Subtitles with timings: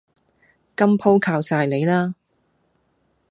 [0.75, 2.15] 今鋪靠曬你啦！